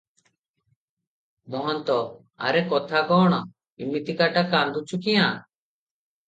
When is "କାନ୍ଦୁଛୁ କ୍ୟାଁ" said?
4.57-5.29